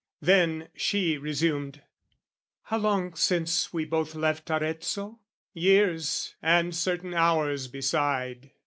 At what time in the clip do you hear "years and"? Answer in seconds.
5.53-6.75